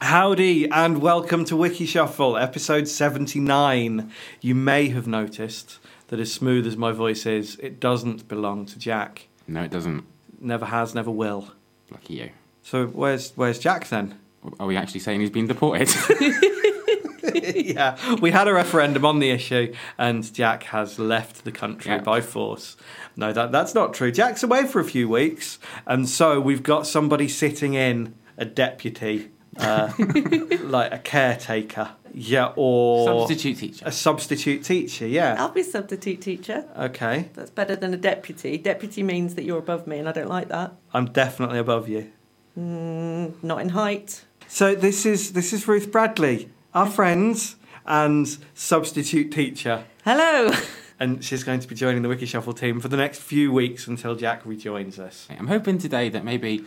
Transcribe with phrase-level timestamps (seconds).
[0.00, 4.10] Howdy and welcome to Wiki Shuffle, episode 79.
[4.40, 5.78] You may have noticed
[6.08, 9.28] that as smooth as my voice is, it doesn't belong to Jack.
[9.46, 10.04] No, it doesn't.
[10.40, 11.52] Never has, never will.
[11.90, 12.30] Lucky you.
[12.62, 14.18] So where's where's Jack then?
[14.58, 15.90] Are we actually saying he's been deported?
[17.34, 21.98] yeah, we had a referendum on the issue, and Jack has left the country Yeah.
[21.98, 22.76] by force.
[23.16, 24.10] No, that that's not true.
[24.10, 29.30] Jack's away for a few weeks, and so we've got somebody sitting in a deputy,
[29.58, 29.92] uh,
[30.62, 33.84] like a caretaker, yeah, or Substitute teacher.
[33.86, 35.06] a substitute teacher.
[35.06, 35.36] Yeah.
[35.38, 36.64] I'll be substitute teacher.
[36.78, 38.58] Okay, That's better than a deputy.
[38.58, 40.72] Deputy means that you're above me, and I don't like that.
[40.92, 42.10] I'm definitely above you.
[42.56, 44.24] Not in height.
[44.48, 49.84] So this is this is Ruth Bradley, our friends and substitute teacher.
[50.04, 50.50] Hello.
[50.98, 53.86] and she's going to be joining the Wiki Shuffle team for the next few weeks
[53.86, 55.26] until Jack rejoins us.
[55.30, 56.64] I'm hoping today that maybe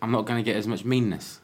[0.00, 1.40] I'm not going to get as much meanness.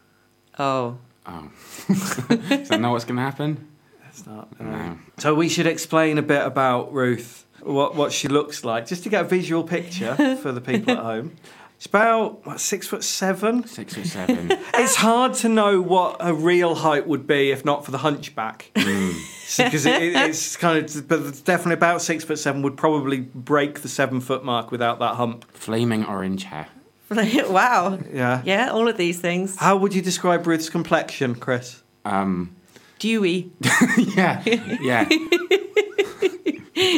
[0.58, 0.98] Oh.
[1.27, 1.50] Oh.
[1.89, 3.69] Does that know what's going to happen?
[4.08, 4.98] It's not, No.
[5.19, 9.08] So we should explain a bit about Ruth, what what she looks like, just to
[9.08, 11.36] get a visual picture for the people at home.
[11.77, 13.67] It's about what, six foot seven.
[13.67, 14.50] Six or seven.
[14.75, 18.70] It's hard to know what a real height would be if not for the hunchback,
[18.75, 19.14] mm.
[19.56, 22.62] because it, it- it's kind of, but it's definitely about six foot seven.
[22.62, 25.45] Would probably break the seven foot mark without that hump.
[25.53, 26.69] Flaming orange hair.
[27.48, 27.98] wow.
[28.12, 28.42] Yeah.
[28.44, 29.56] Yeah, all of these things.
[29.56, 31.82] How would you describe Ruth's complexion, Chris?
[32.05, 32.56] Um,
[32.98, 33.50] Dewy.
[33.96, 34.42] yeah,
[34.80, 35.08] yeah.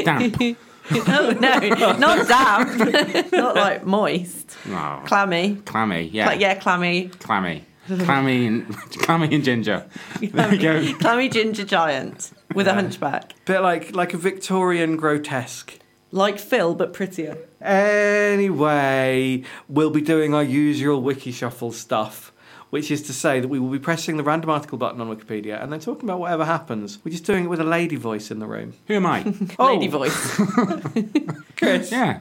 [0.04, 0.36] Damp.
[0.90, 1.96] oh, no.
[1.96, 3.32] Not damp.
[3.32, 4.56] Not like moist.
[4.68, 5.56] Oh, Clammy.
[5.64, 6.26] clammy, yeah.
[6.26, 7.08] Like, yeah, clammy.
[7.08, 7.64] Clammy.
[7.86, 9.84] Clammy and, clammy and ginger.
[10.20, 10.94] There we go.
[10.94, 13.34] Clammy ginger giant with a hunchback.
[13.44, 15.78] Bit like like a Victorian grotesque.
[16.12, 17.36] Like Phil, but prettier.
[17.60, 22.32] Anyway, we'll be doing our usual wiki shuffle stuff,
[22.70, 25.60] which is to say that we will be pressing the random article button on Wikipedia
[25.62, 26.98] and then talking about whatever happens.
[27.04, 28.74] We're just doing it with a lady voice in the room.
[28.86, 29.24] Who am I?
[29.58, 29.74] Oh.
[29.74, 30.36] Lady voice.
[31.56, 32.20] Chris, Yeah.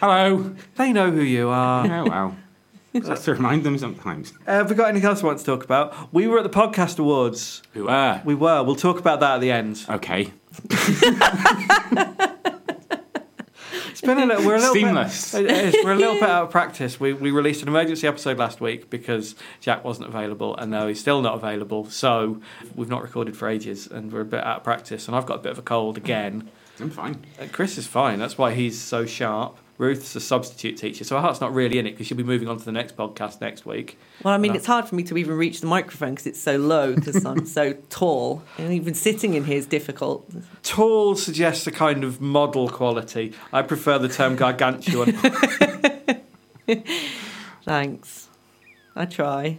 [0.00, 0.54] Hello.
[0.76, 1.86] they know who you are.
[1.86, 2.36] Oh, well.
[2.94, 4.32] Just have to remind them sometimes.
[4.46, 6.14] Uh, have we got anything else we want to talk about?
[6.14, 7.60] We were at the podcast awards.
[7.72, 8.22] Who are?
[8.24, 8.62] We were.
[8.62, 9.84] We'll talk about that at the end.
[9.90, 10.32] Okay.
[14.04, 14.46] It's been a little.
[14.46, 15.32] We're a little Seamless.
[15.32, 17.00] Bit, it is, we're a little bit out of practice.
[17.00, 21.00] We we released an emergency episode last week because Jack wasn't available, and now he's
[21.00, 21.88] still not available.
[21.88, 22.40] So
[22.74, 25.08] we've not recorded for ages, and we're a bit out of practice.
[25.08, 26.50] And I've got a bit of a cold again.
[26.80, 27.24] I'm fine.
[27.40, 28.18] Uh, Chris is fine.
[28.18, 29.56] That's why he's so sharp.
[29.76, 32.46] Ruth's a substitute teacher, so her heart's not really in it because she'll be moving
[32.48, 33.98] on to the next podcast next week.
[34.22, 34.56] Well, I mean, No.
[34.56, 37.44] it's hard for me to even reach the microphone because it's so low because I'm
[37.46, 38.42] so tall.
[38.56, 40.30] And even sitting in here is difficult.
[40.62, 43.32] Tall suggests a kind of model quality.
[43.52, 45.12] I prefer the term gargantuan.
[47.64, 48.28] Thanks.
[48.96, 49.58] I try.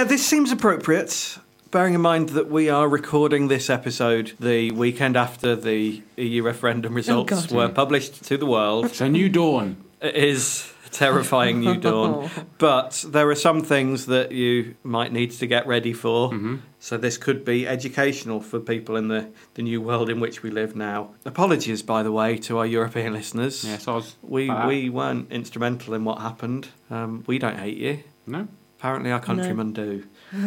[0.00, 1.36] Yeah, this seems appropriate.
[1.70, 6.94] Bearing in mind that we are recording this episode the weekend after the EU referendum
[6.94, 7.52] results God.
[7.52, 9.76] were published to the world, It's a new dawn.
[10.00, 12.30] it is terrifying new dawn.
[12.56, 16.32] But there are some things that you might need to get ready for.
[16.78, 20.50] So this could be educational for people in the, the new world in which we
[20.50, 21.10] live now.
[21.26, 23.64] Apologies, by the way, to our European listeners.
[23.64, 24.16] Yes, Oz.
[24.22, 26.68] We we weren't instrumental in what happened.
[26.88, 28.02] Um, we don't hate you.
[28.26, 28.48] No?
[28.80, 30.04] Apparently, our countrymen do.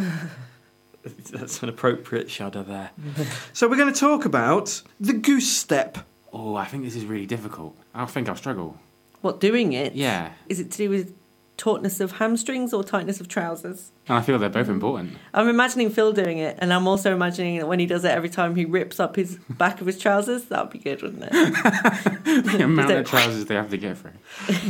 [1.29, 2.89] That's an appropriate shudder there.
[3.53, 5.99] so we're going to talk about the goose step.
[6.33, 7.77] Oh, I think this is really difficult.
[7.93, 8.79] I think I'll struggle.
[9.21, 9.93] What, doing it?
[9.93, 10.31] Yeah.
[10.49, 11.13] Is it to do with
[11.57, 13.91] tautness of hamstrings or tightness of trousers.
[14.07, 15.13] And I feel they're both important.
[15.33, 18.29] I'm imagining Phil doing it, and I'm also imagining that when he does it every
[18.29, 21.31] time he rips up his back of his trousers, that would be good, wouldn't it?
[22.57, 24.11] the amount of trousers they have to get through.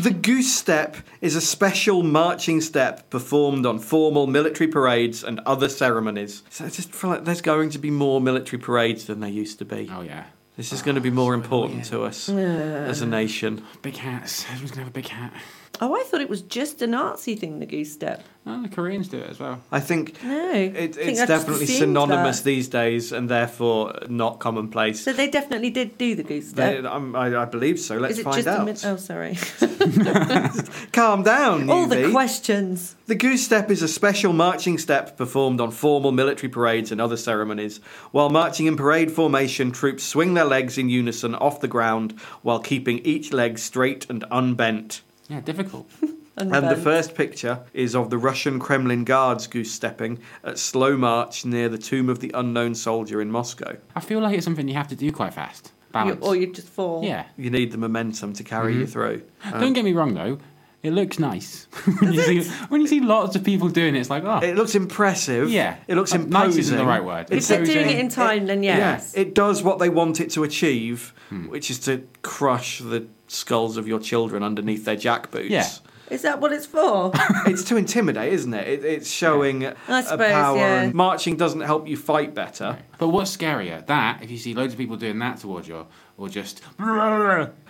[0.02, 5.70] The goose step is a special marching step performed on formal military parades and other
[5.70, 6.44] ceremonies.
[6.50, 9.58] So I just feel like there's going to be more military parades than there used
[9.60, 9.90] to be.
[9.92, 10.26] Oh yeah,
[10.58, 13.64] This is going to be more oh, important to us as a nation.
[13.82, 14.44] big hats.
[14.46, 15.34] Everyone's gonna have a big hat.
[15.82, 18.24] Oh, I thought it was just a Nazi thing, the goose step.
[18.46, 19.60] Oh, the Koreans do it as well.
[19.72, 22.46] I think No, it, I think it's I just definitely synonymous that.
[22.46, 25.04] these days and therefore not commonplace.
[25.04, 26.86] So they definitely did do the goose step.
[26.86, 27.98] I'm- I, I believe so.
[27.98, 28.62] Let's Is it find just out.
[28.62, 29.38] a min- Oh, sorry.
[30.94, 32.96] Calm down, All the questions.
[33.08, 37.18] The goose step is a special marching step performed on formal military parades and other
[37.18, 37.80] ceremonies.
[38.12, 42.60] While marching in parade formation, troops swing their legs in unison off the ground while
[42.60, 45.02] keeping each leg straight and unbent.
[45.30, 45.90] Yeah, difficult.
[46.36, 51.46] And the first picture is of the Russian Kremlin guards goose stepping at slow march
[51.46, 53.78] near the tomb of the unknown soldier in Moscow.
[53.96, 55.68] I feel like it's something you have to do quite fast.
[55.68, 56.26] You, Balance.
[56.26, 57.04] or you just fall.
[57.04, 57.26] yeah.
[57.38, 59.22] You need the momentum to carry you through.
[59.46, 60.40] Um, Don't get me wrong though.
[60.84, 61.68] It looks nice
[62.00, 64.00] when you see when you see lots of people doing it.
[64.00, 65.50] It's like oh, It looks impressive.
[65.50, 65.78] Yeah.
[65.88, 66.48] It looks Uh, imposing.
[66.50, 67.28] nice isn't the right word.
[67.32, 69.14] If they're doing it in time, then yes.
[69.16, 71.48] Yeah, it does what they want it to achieve, Hmm.
[71.48, 75.50] which is to crush the skulls of your children underneath their jackboots.
[75.50, 75.68] Yeah.
[76.10, 77.12] Is that what it's for?
[77.48, 78.68] it's to intimidate, isn't it?
[78.68, 80.58] it it's showing a suppose, power.
[80.58, 80.82] yeah.
[80.82, 82.78] And marching doesn't help you fight better.
[83.00, 83.84] But what's scarier?
[83.88, 85.88] That if you see loads of people doing that towards you,
[86.18, 86.62] or just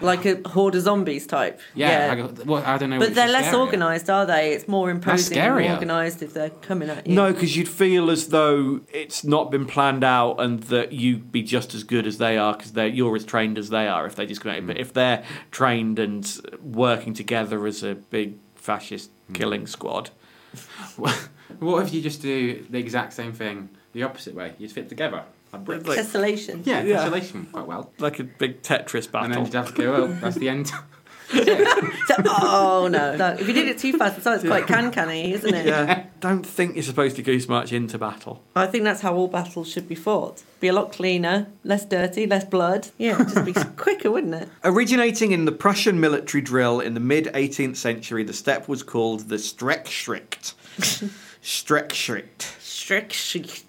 [0.01, 1.59] like a horde of zombies type.
[1.75, 2.99] yeah, like, well, I don't know.
[2.99, 3.59] but they're less scarier.
[3.59, 4.51] organised, are they?
[4.53, 5.71] It's more imposing and scarier.
[5.71, 7.15] organised if they're coming at you.
[7.15, 11.41] No, because you'd feel as though it's not been planned out, and that you'd be
[11.41, 14.05] just as good as they are because you're as trained as they are.
[14.05, 14.67] If they just go, Hmm.
[14.67, 16.29] but if they're trained and
[16.61, 19.33] working together as a big fascist Hmm.
[19.33, 20.09] killing squad,
[21.59, 24.53] What if you just do the exact same thing the opposite way?
[24.57, 25.23] You'd fit together.
[25.53, 25.87] Like.
[25.87, 26.65] Like- Tessellation.
[26.65, 27.01] yeah, Yeah.
[27.01, 27.91] isolation quite well.
[27.99, 29.25] like a big Tetris battle.
[29.25, 29.91] And then you'd have to go.
[29.91, 30.71] Well, that's the end.
[31.33, 33.15] So- oh no!
[33.15, 35.65] No, If you did it too fast, it's sounds quite can-canny, isn't it?
[35.65, 38.41] yeah, don't think you're supposed to goose march into battle.
[38.55, 40.41] I think that's how all battles should be fought.
[40.61, 42.87] Be a lot cleaner, less dirty, less blood.
[42.97, 44.47] Yeah, just be quicker, wouldn't it?
[44.63, 49.27] Originating in the Prussian military drill in the mid 18th century, the step was called
[49.27, 50.53] the Streckschritt.
[51.41, 52.63] Streckschritt.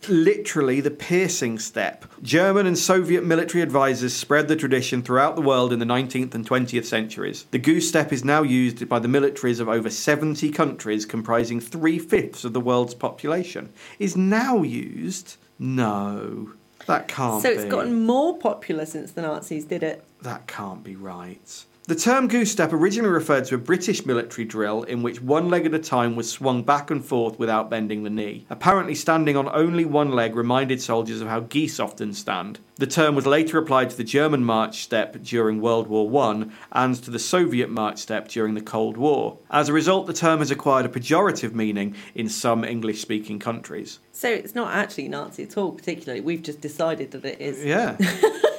[0.08, 2.04] Literally the piercing step.
[2.22, 6.48] German and Soviet military advisors spread the tradition throughout the world in the 19th and
[6.48, 7.46] 20th centuries.
[7.52, 11.98] The goose step is now used by the militaries of over 70 countries, comprising three
[11.98, 13.72] fifths of the world's population.
[13.98, 15.36] Is now used?
[15.58, 16.52] No.
[16.86, 17.70] That can't So it's be.
[17.70, 20.04] gotten more popular since the Nazis did it.
[20.22, 21.64] That can't be right.
[21.86, 25.66] The term goose step originally referred to a British military drill in which one leg
[25.66, 28.46] at a time was swung back and forth without bending the knee.
[28.48, 32.58] Apparently, standing on only one leg reminded soldiers of how geese often stand.
[32.76, 36.94] The term was later applied to the German march step during World War I and
[37.02, 39.36] to the Soviet march step during the Cold War.
[39.50, 43.98] As a result, the term has acquired a pejorative meaning in some English speaking countries.
[44.10, 46.22] So it's not actually Nazi at all, particularly.
[46.22, 47.62] We've just decided that it is.
[47.62, 47.98] Yeah.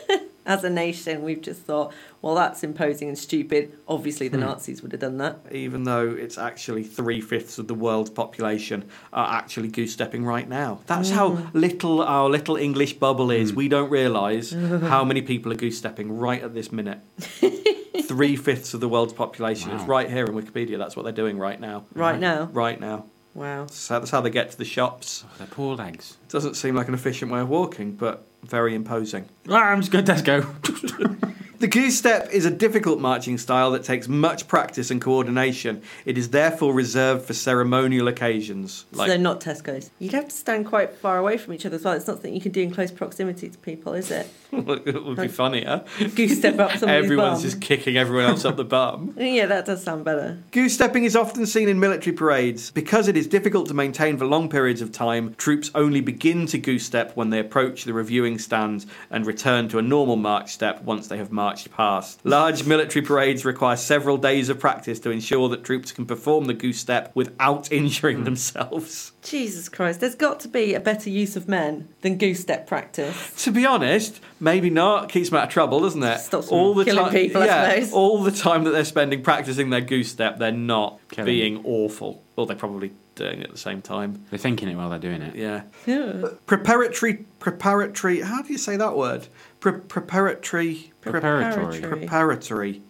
[0.46, 3.78] As a nation, we've just thought, well, that's imposing and stupid.
[3.88, 4.44] Obviously, the hmm.
[4.44, 5.40] Nazis would have done that.
[5.52, 10.48] even though it's actually three fifths of the world's population are actually goose stepping right
[10.48, 10.80] now.
[10.86, 11.58] That's how hmm.
[11.58, 13.52] little our little English bubble is.
[13.52, 13.56] Hmm.
[13.58, 14.52] We don't realise
[14.92, 17.00] how many people are goose stepping right at this minute.
[18.04, 19.72] three fifths of the world's population.
[19.72, 19.88] It's Wow.
[19.88, 20.78] right here in Wikipedia.
[20.78, 21.86] That's what they're doing right now.
[21.94, 22.50] Right now.
[22.54, 23.06] Right now.
[23.36, 23.68] Wow.
[23.68, 25.24] So that's how they get to the shops.
[25.28, 26.18] Oh, their poor legs.
[26.30, 29.26] Doesn't seem like an efficient way of walking, but very imposing.
[29.50, 31.22] Ah, I'm just going to Tesco.
[31.58, 35.82] The goose step is a difficult marching style that takes much practice and coordination.
[36.06, 38.86] it is therefore reserved for ceremonial occasions.
[38.94, 39.90] so they're not Tesco's.
[39.98, 41.94] You'd have to stand quite far away from each other as well.
[41.94, 44.30] It's not something you can do in close proximity to people, is it?
[44.86, 45.84] it would be funnier.
[46.16, 47.42] Goose step up somebody's Everyone's bum.
[47.42, 49.16] just kicking everyone else up the bum.
[49.36, 50.38] Yeah, that does sound better.
[50.52, 52.72] Goose stepping is often seen in military parades.
[52.72, 56.58] Because it is difficult to maintain for long periods of time, troops only begin to
[56.58, 60.84] goose step when they approach the reviewing stand and return to a normal march step
[60.84, 62.20] once they have marched past.
[62.24, 66.54] Large military parades require several days of practice to ensure that troops can perform the
[66.54, 68.24] goose step without injuring hmm.
[68.24, 69.12] themselves.
[69.26, 73.44] Jesus Christ, there's got to be a better use of men than goose step practice.
[73.44, 75.10] To be honest, maybe not.
[75.10, 76.20] Keeps them out of trouble, doesn't it?
[76.20, 77.94] Stops them killing people, I yeah, suppose.
[77.94, 81.26] all the time that they're spending practicing their goose step, they're not Killing.
[81.26, 82.22] being awful.
[82.36, 84.24] Well, they're probably doing it at the same time.
[84.30, 85.36] They're thinking it while they're doing it.
[85.36, 85.64] Yeah.
[85.88, 86.28] Yeah.
[86.46, 88.22] Preparatory, preparatory.
[88.22, 89.28] How do you say that word?
[89.60, 91.80] Pre- preparatory, Preparatory.
[91.80, 91.98] Preparatory.
[92.08, 92.82] preparatory.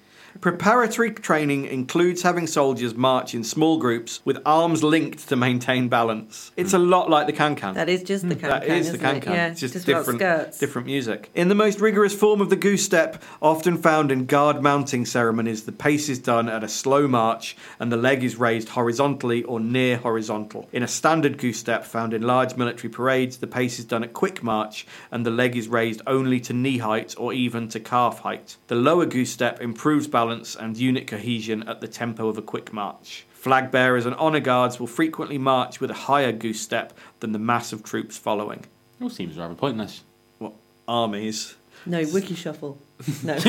[0.41, 6.51] Preparatory training includes having soldiers march in small groups with arms linked to maintain balance.
[6.57, 7.73] It's a lot like the can-can.
[7.73, 8.49] That is just the cancan.
[8.49, 9.33] That is the can can.
[9.33, 10.59] Yeah, It's just, without different, skirts.
[10.59, 11.31] different music.
[11.33, 15.63] In the most rigorous form of the goose step, often found in guard mounting ceremonies,
[15.63, 19.61] the pace is done at a slow march and the leg is raised horizontally or
[19.61, 20.67] near horizontal.
[20.73, 24.11] In a standard goose step found in large military parades, the pace is done at
[24.11, 28.19] quick march and the leg is raised only to knee height or even to calf
[28.19, 28.57] height.
[28.67, 32.71] The lower goose step improves balance and unit cohesion at the tempo of a quick
[32.73, 33.25] march.
[33.31, 37.39] Flag bearers and honour guards will frequently march with a higher goose step than the
[37.39, 38.65] mass of troops following.
[38.99, 40.03] It all seems rather pointless.
[40.39, 40.53] What
[40.87, 41.55] armies?
[41.85, 42.77] No, wiki shuffle.
[43.23, 43.35] No.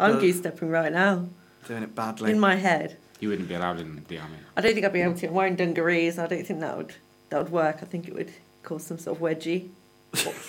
[0.00, 1.28] I'm goose stepping right now.
[1.66, 2.30] Doing it badly.
[2.30, 2.96] In my head.
[3.20, 4.36] You wouldn't be allowed in the army.
[4.56, 5.26] I don't think I'd be able to.
[5.26, 6.18] I'm wearing dungarees.
[6.18, 6.94] I don't think that would
[7.30, 7.78] that would work.
[7.82, 9.70] I think it would cause some sort of wedgie.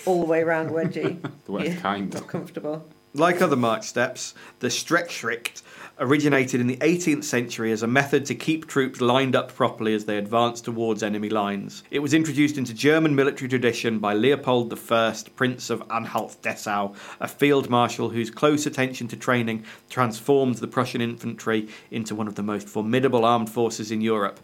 [0.06, 1.20] All the way around wedgie.
[1.44, 2.12] The worst Yeah, kind.
[2.12, 2.86] Not comfortable.
[3.12, 5.62] Like other march steps, the Streckschritt
[5.98, 10.06] originated in the 18th century as a method to keep troops lined up properly as
[10.06, 11.82] they advanced towards enemy lines.
[11.90, 17.68] It was introduced into German military tradition by Leopold I, Prince of Anhalt-Dessau, a field
[17.68, 22.68] marshal whose close attention to training transformed the Prussian infantry into one of the most
[22.68, 24.40] formidable armed forces in Europe.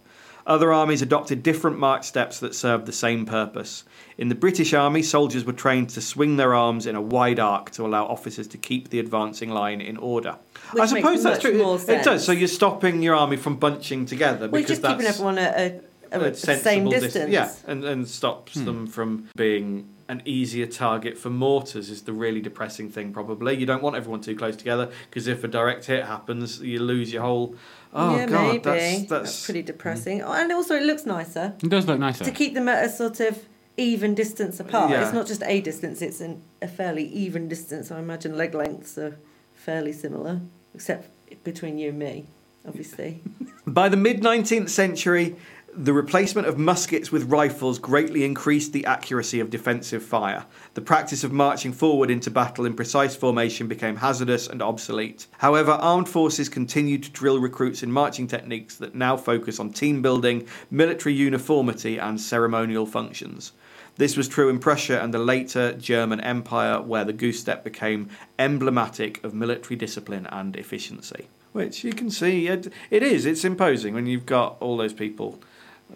[0.46, 3.82] Other armies adopted different march steps that served the same purpose.
[4.16, 7.72] In the British Army, soldiers were trained to swing their arms in a wide arc
[7.72, 10.36] to allow officers to keep the advancing line in order.
[10.70, 11.58] Which I suppose makes that's much true.
[11.58, 12.24] more It does.
[12.24, 15.58] So you're stopping your army from bunching together We're because just that's keeping everyone at
[15.58, 15.80] a,
[16.12, 17.32] a, a a same sensible dis- distance.
[17.32, 18.64] yeah, and, and stops hmm.
[18.64, 23.56] them from being an easier target for mortars is the really depressing thing probably.
[23.56, 27.12] You don't want everyone too close together because if a direct hit happens, you lose
[27.12, 27.56] your whole
[27.98, 28.58] Oh yeah, god, maybe.
[28.58, 29.66] that's that's, pretty mm.
[29.66, 30.22] depressing.
[30.22, 32.24] Oh, and also, it looks nicer It does look nicer.
[32.24, 33.42] to keep them at a sort of
[33.78, 34.90] even distance apart.
[34.90, 35.02] Yeah.
[35.02, 37.90] It's not just a distance; it's an, a fairly even distance.
[37.90, 39.16] I imagine leg lengths are
[39.54, 40.42] fairly similar,
[40.74, 41.08] except
[41.42, 42.26] between you and me,
[42.68, 43.22] obviously.
[43.66, 45.34] By the mid 19th century,
[45.78, 50.46] the replacement of muskets with rifles greatly increased the accuracy of defensive fire.
[50.72, 55.26] The practice of marching forward into battle in precise formation became hazardous and obsolete.
[55.36, 60.00] However, armed forces continued to drill recruits in marching techniques that now focus on team
[60.00, 63.52] building, military uniformity, and ceremonial functions.
[63.96, 68.08] This was true in Prussia and the later German Empire, where the goose step became
[68.38, 71.28] emblematic of military discipline and efficiency.
[71.52, 75.38] Which you can see, it, it is, it's imposing when you've got all those people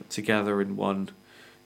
[0.09, 1.11] together in one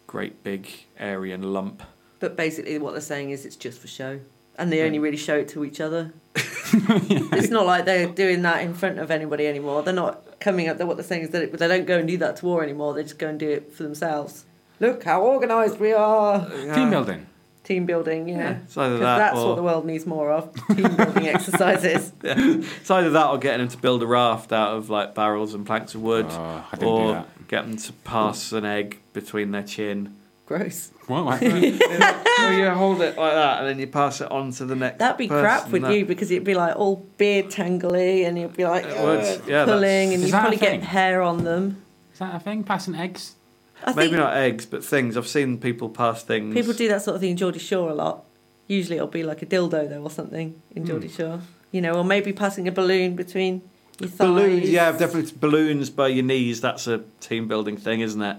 [0.06, 1.82] great big Aryan lump.
[2.20, 4.20] But basically, what they're saying is it's just for show,
[4.56, 6.12] and they only really show it to each other.
[6.36, 9.82] it's not like they're doing that in front of anybody anymore.
[9.82, 10.80] They're not coming up.
[10.80, 12.94] What they're saying is that they don't go and do that to war anymore.
[12.94, 14.44] They just go and do it for themselves.
[14.80, 16.48] Look how organised we are.
[16.74, 17.26] Team building.
[17.64, 18.36] Team building, yeah.
[18.36, 20.52] Yeah, it's either 'Cause that that's or- what the world needs more of.
[20.68, 22.12] Team building exercises.
[22.22, 25.64] It's either that or getting them to build a raft out of like barrels and
[25.66, 29.50] planks of wood, Oh, I didn't do or get them to pass an egg between
[29.52, 30.14] their chin.
[30.46, 30.90] Gross.
[31.06, 31.24] What?
[31.24, 31.40] what?
[31.40, 31.54] well,
[32.58, 34.98] you hold it like that, and then you pass it on to the next.
[34.98, 35.42] That'd be person.
[35.42, 38.84] crap with That- you because it'd be like all beard tangly and you'd be like
[38.84, 41.82] It would, yeah, pulling that's- and you'd probably get hair on them.
[42.12, 42.62] Is that a thing?
[42.62, 43.36] Passing eggs?
[43.84, 45.16] I Maybe think not eggs, but things.
[45.16, 46.54] I've seen people pass things.
[46.54, 48.24] people do that sort of thing in Geordie Shore a lot.
[48.66, 50.78] Usually it'll be like a dildo though or something Hmm.
[50.78, 51.40] in Geordie Shore.
[51.70, 53.60] You know, or maybe passing a balloon between
[54.00, 54.18] your thighs.
[54.26, 54.70] balloons.
[54.70, 56.60] Yeah, definitely balloons by your knees.
[56.60, 58.36] That's a team building thing, isn't it?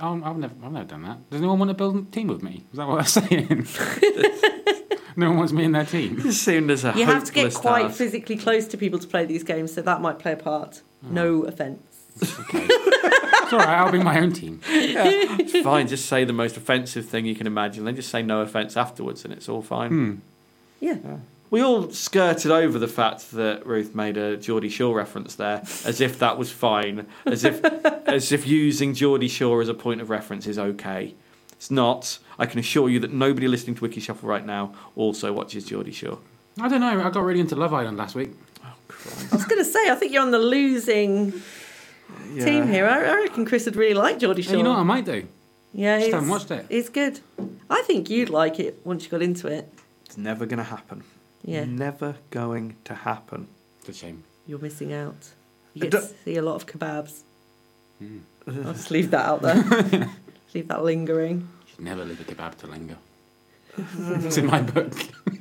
[0.00, 1.28] Oh, I've never, I've never done that.
[1.30, 2.64] Does anyone want to build a team with me?
[2.72, 3.66] Is that what I'm saying?
[5.16, 6.20] no one wants me in their team.
[6.24, 7.98] It seemed as a You have to get quite task.
[7.98, 10.82] physically close to people to play these games, so that might play a part.
[11.04, 11.14] Hmm.
[11.14, 11.95] No offence.
[12.22, 12.66] Okay.
[12.68, 13.78] it's all right.
[13.78, 14.60] I'll be my own team.
[14.66, 15.88] It's fine.
[15.88, 17.84] Just say the most offensive thing you can imagine.
[17.84, 19.90] Then just say no offence afterwards, and it's all fine.
[19.90, 20.14] Hmm.
[20.80, 20.96] Yeah.
[21.48, 26.00] We all skirted over the fact that Ruth made a Geordie Shore reference there, as
[26.00, 27.64] if that was fine, as if
[28.08, 31.14] as if using Geordie Shore as a point of reference is okay.
[31.52, 32.18] It's not.
[32.38, 35.92] I can assure you that nobody listening to Wiki Shuffle right now also watches Geordie
[35.92, 36.18] Shore.
[36.60, 37.00] I don't know.
[37.00, 38.30] I got really into Love Island last week.
[38.62, 41.32] I was going to say, I think you're on the losing
[42.44, 42.86] team here.
[42.86, 44.52] I, I reckon Chris would really like Geordie Shore.
[44.52, 45.26] And you know what I might do?
[45.72, 46.66] Yeah, Just it's, haven't watched it.
[46.70, 47.20] It's good.
[47.68, 49.70] I think you'd like it once you got into it.
[50.06, 51.02] It's never going to happen.
[51.44, 53.48] Yeah, Never going to happen.
[53.80, 54.24] It's a shame.
[54.46, 55.28] you're missing out.
[55.74, 57.20] You I get to see a lot of kebabs.
[57.98, 58.18] Hmm.
[58.48, 59.62] I'll just leave that out there.
[60.54, 61.48] leave that lingering.
[61.68, 62.96] Should never leave a kebab to linger.
[63.76, 64.92] it's in my book.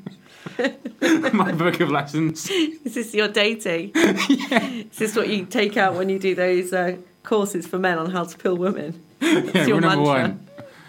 [1.33, 2.49] my book of lessons.
[2.49, 3.91] Is this your dating?
[3.95, 4.63] yeah.
[4.69, 8.11] Is this what you take out when you do those uh, courses for men on
[8.11, 9.01] how to pill women?
[9.19, 10.37] That's Yeah, your number mantra.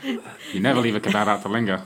[0.05, 0.21] one.
[0.53, 1.83] You never leave a kebab out to linger.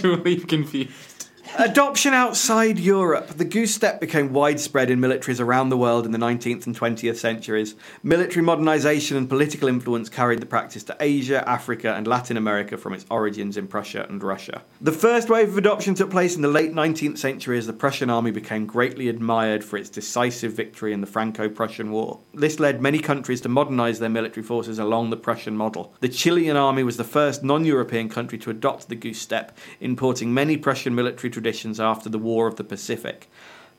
[0.00, 1.09] Truly confused.
[1.58, 3.26] Adoption outside Europe.
[3.26, 7.16] The goose step became widespread in militaries around the world in the 19th and 20th
[7.16, 7.74] centuries.
[8.04, 12.94] Military modernization and political influence carried the practice to Asia, Africa, and Latin America from
[12.94, 14.62] its origins in Prussia and Russia.
[14.80, 18.10] The first wave of adoption took place in the late 19th century as the Prussian
[18.10, 22.20] army became greatly admired for its decisive victory in the Franco Prussian War.
[22.32, 25.94] This led many countries to modernize their military forces along the Prussian model.
[26.00, 30.32] The Chilean army was the first non European country to adopt the goose step, importing
[30.32, 31.39] many Prussian military traditions
[31.80, 33.30] after the War of the Pacific.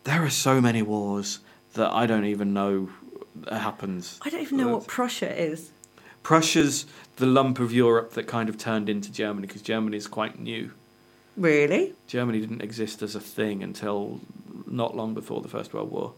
[0.04, 1.40] There are so many wars
[1.74, 2.90] that I don't even know
[3.50, 4.20] happens.
[4.22, 5.72] I don't even know what Prussia is.
[6.24, 10.40] Prussia's the lump of Europe that kind of turned into Germany because Germany is quite
[10.40, 10.72] new.
[11.38, 11.94] Really?
[12.08, 14.20] Germany didn't exist as a thing until
[14.68, 16.14] not long before the First World War.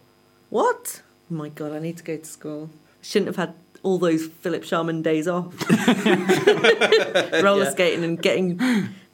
[0.50, 1.02] What?
[1.30, 2.70] Oh my god, I need to go to school.
[3.00, 5.54] Shouldn't have had all those Philip Sharman days off.
[7.42, 7.70] Roller Yeah.
[7.70, 8.58] skating and getting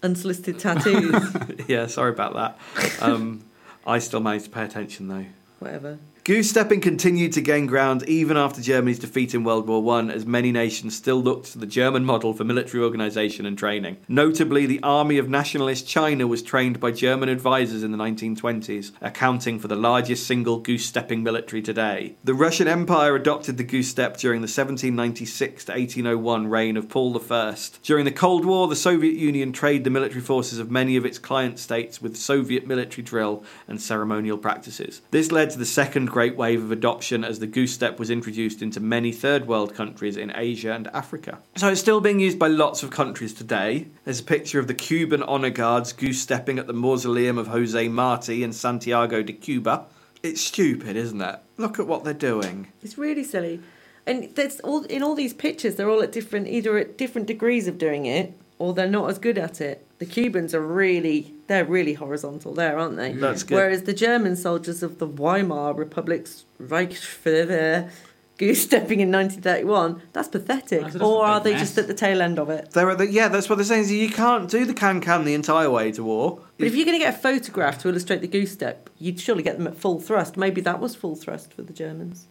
[0.02, 1.14] unsolicited tattoos.
[1.68, 3.02] yeah, sorry about that.
[3.02, 3.44] Um,
[3.86, 5.26] I still managed to pay attention though.
[5.58, 5.98] Whatever.
[6.22, 10.26] Goose stepping continued to gain ground even after Germany's defeat in World War I, as
[10.26, 13.96] many nations still looked to the German model for military organisation and training.
[14.06, 19.58] Notably, the Army of Nationalist China was trained by German advisors in the 1920s, accounting
[19.58, 22.16] for the largest single goose stepping military today.
[22.22, 27.18] The Russian Empire adopted the goose step during the 1796 to 1801 reign of Paul
[27.30, 27.56] I.
[27.82, 31.18] During the Cold War, the Soviet Union trained the military forces of many of its
[31.18, 35.00] client states with Soviet military drill and ceremonial practices.
[35.12, 38.60] This led to the second great wave of adoption as the goose step was introduced
[38.60, 41.38] into many third world countries in Asia and Africa.
[41.56, 43.86] So it's still being used by lots of countries today.
[44.04, 47.88] There's a picture of the Cuban honor guards goose stepping at the mausoleum of Jose
[47.88, 49.86] Marti in Santiago de Cuba.
[50.22, 51.38] It's stupid, isn't it?
[51.56, 52.68] Look at what they're doing.
[52.82, 53.60] It's really silly.
[54.06, 57.68] And there's all in all these pictures, they're all at different either at different degrees
[57.68, 59.86] of doing it or they're not as good at it.
[60.00, 63.12] The Cubans are really they're really horizontal there, aren't they?
[63.12, 63.54] That's good.
[63.54, 67.90] Whereas the German soldiers of the Weimar Republic's Reichswehr
[68.38, 70.80] goose stepping in 1931, that's pathetic.
[70.80, 72.70] That's or are big they just at the tail end of it?
[72.70, 73.82] They're at the, yeah, that's what they're saying.
[73.82, 76.40] is You can't do the can can the entire way to war.
[76.56, 79.42] But if you're going to get a photograph to illustrate the goose step, you'd surely
[79.42, 80.38] get them at full thrust.
[80.38, 82.26] Maybe that was full thrust for the Germans.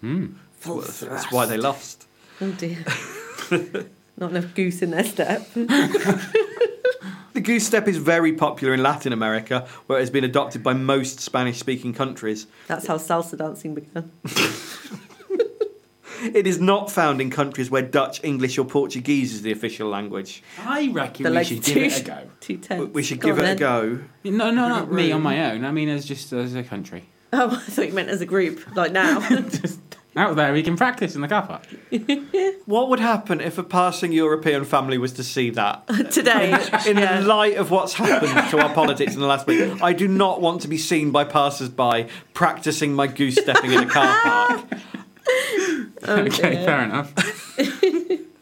[0.00, 0.32] Hmm.
[0.52, 1.22] Full that's, thrust.
[1.22, 2.06] that's why they lost.
[2.42, 2.84] Oh dear.
[4.18, 5.48] Not enough goose in their step.
[7.32, 10.72] The goose step is very popular in Latin America, where it has been adopted by
[10.72, 12.46] most Spanish speaking countries.
[12.66, 14.10] That's how salsa dancing began.
[16.20, 20.42] It is not found in countries where Dutch, English, or Portuguese is the official language.
[20.66, 22.30] I reckon The we legs should give it a go.
[22.40, 22.92] too tense.
[22.92, 23.56] We should Go give on it a then.
[23.58, 24.00] go.
[24.24, 25.64] No, no, not me on my own.
[25.64, 27.04] I mean, as just as a country.
[27.32, 29.20] Oh, I thought you meant as a group, like now.
[29.28, 29.78] Just
[30.18, 31.62] out there, we can practice in the car park.
[32.66, 35.86] What would happen if a passing European family was to see that?
[36.10, 36.52] Today,
[36.86, 37.20] In yeah.
[37.20, 40.60] light of what's happened to our politics in the last week, I do not want
[40.62, 44.60] to be seen by passers by practicing my goose stepping in a car park.
[46.06, 47.14] Oh, okay, fair enough.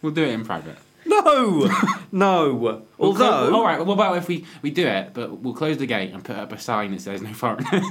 [0.02, 0.76] we'll do it in private.
[1.04, 1.68] No,
[2.10, 2.52] no.
[2.54, 3.84] We'll Although, clo- all right.
[3.86, 6.50] What about if we we do it, but we'll close the gate and put up
[6.52, 7.84] a sign that says no foreigners?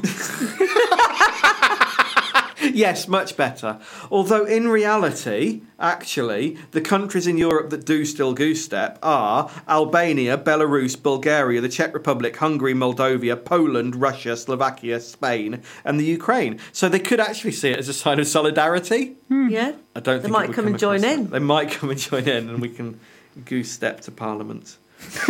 [2.85, 3.79] Yes, much better.
[4.11, 10.37] Although in reality, actually, the countries in Europe that do still goose step are Albania,
[10.37, 16.59] Belarus, Bulgaria, the Czech Republic, Hungary, Moldova, Poland, Russia, Slovakia, Spain, and the Ukraine.
[16.73, 19.15] So they could actually see it as a sign of solidarity.
[19.29, 19.47] Hmm.
[19.49, 19.71] yeah.
[19.95, 21.13] I don't They think it might would come and join that.
[21.13, 21.29] in.
[21.29, 22.99] They might come and join in, and we can
[23.45, 24.77] goose step to Parliament.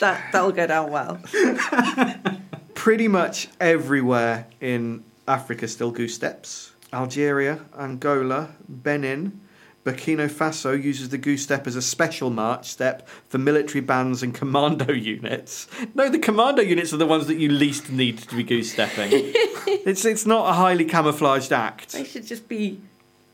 [0.00, 1.20] That that'll go down well.
[2.74, 6.72] pretty much everywhere in Africa still goose steps.
[6.92, 9.40] Algeria, Angola, Benin,
[9.84, 14.34] Burkina Faso uses the goose step as a special march step for military bands and
[14.34, 15.68] commando units.
[15.94, 19.10] No, the commando units are the ones that you least need to be goose stepping.
[19.12, 21.92] it's it's not a highly camouflaged act.
[21.92, 22.80] They should just be,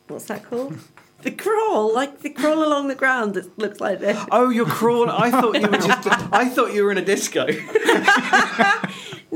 [0.07, 0.79] what's that called?
[1.23, 4.23] The crawl, like the crawl along the ground that looks like this.
[4.31, 5.09] Oh, you're crawling.
[5.09, 6.07] I thought you were just.
[6.33, 7.47] I thought you were in a disco.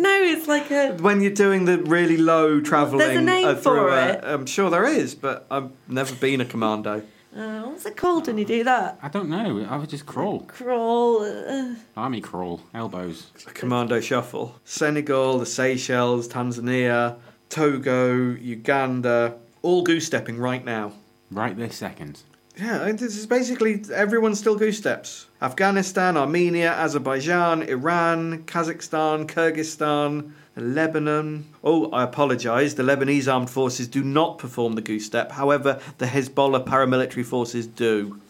[0.00, 0.92] No, it's like a.
[0.94, 2.98] when you're doing the really low travelling.
[2.98, 4.20] There's a name uh, through for a- it.
[4.24, 7.02] I'm sure there is, but I've never been a commando.
[7.36, 8.98] Uh, what's it called when you do that?
[9.02, 9.64] I don't know.
[9.70, 10.40] I would just crawl.
[10.40, 11.22] Crawl.
[11.22, 12.60] Uh, Army crawl.
[12.74, 13.30] Elbows.
[13.46, 14.56] A commando shuffle.
[14.64, 20.92] Senegal, the Seychelles, Tanzania, Togo, Uganda, all goose stepping right now.
[21.30, 22.20] Right this second.
[22.58, 25.26] Yeah, this is basically everyone still goose steps.
[25.40, 31.46] Afghanistan, Armenia, Azerbaijan, Iran, Kazakhstan, Kyrgyzstan, Lebanon.
[31.64, 32.74] Oh, I apologise.
[32.74, 35.32] The Lebanese armed forces do not perform the goose step.
[35.32, 38.20] However, the Hezbollah paramilitary forces do.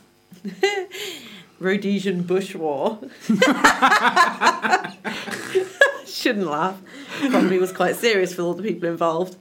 [1.59, 2.99] Rhodesian Bush War.
[6.07, 6.81] Shouldn't laugh.
[7.31, 9.37] Probably was quite serious for all the people involved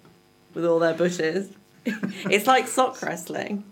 [0.54, 1.50] with all their bushes.
[1.86, 3.64] it's like sock wrestling.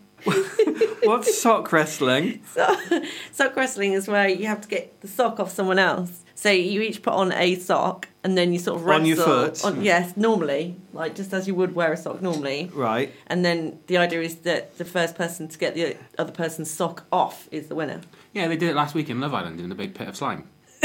[1.04, 2.42] What's sock wrestling?
[2.54, 6.24] So, sock wrestling is where you have to get the sock off someone else.
[6.36, 9.02] So you each put on a sock, and then you sort of wrestle.
[9.02, 9.66] On your foot?
[9.66, 12.70] On, yes, normally, like just as you would wear a sock normally.
[12.74, 13.12] Right.
[13.26, 17.06] And then the idea is that the first person to get the other person's sock
[17.12, 18.02] off is the winner.
[18.34, 20.48] Yeah, they did it last week in Love Island in the big pit of slime.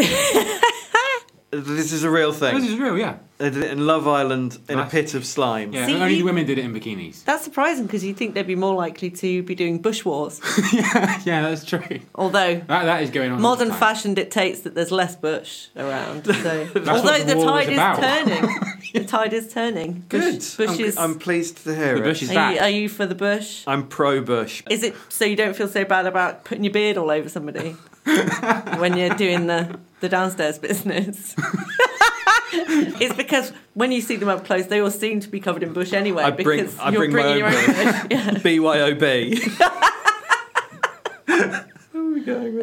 [1.54, 2.58] This is a real thing.
[2.58, 3.10] This is real, yeah.
[3.10, 4.90] Uh, they did it in Love Island in a Nice.
[4.90, 5.72] pit of slime.
[5.74, 7.24] Yeah, See, only you- the women did it in bikinis.
[7.24, 10.40] That's surprising because you'd think they'd be more likely to be doing bush wars.
[10.72, 12.00] yeah, yeah, that's true.
[12.14, 13.36] Although That, that is going on.
[13.36, 13.80] all modern the time.
[13.80, 16.24] fashion dictates that there's less bush around.
[16.24, 18.00] So what although the the war tide is about.
[18.00, 18.54] turning,
[18.94, 20.04] the tide is turning.
[20.08, 20.36] Good.
[20.36, 20.96] Bush, bush I'm, is.
[20.96, 22.04] I'm pleased to hear The it.
[22.04, 22.54] bush is are, back.
[22.54, 23.64] you, are you for the bush?
[23.66, 24.62] I'm pro Bush.
[24.70, 27.76] Is it so you don't feel so bad about putting your beard all over somebody
[28.78, 31.34] when you're doing the, the downstairs business?
[32.52, 35.72] it's because when you see them up close, they all seem to be covered in
[35.72, 38.06] bush anyway I bring- because I you're bring my bringing own your own bush.
[38.10, 38.30] Yeah.
[38.30, 39.02] BYOB.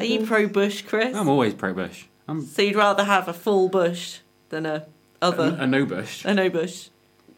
[0.01, 1.15] Are you pro bush, Chris?
[1.15, 2.05] I'm always pro bush.
[2.27, 4.85] I'm So you'd rather have a full bush than a
[5.21, 6.23] other a no bush.
[6.25, 6.89] a no bush?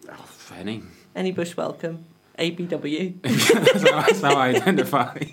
[0.09, 0.91] Oh, fair name.
[1.15, 2.05] Any bush welcome.
[2.37, 3.21] ABW.
[3.21, 5.23] that's how I identify.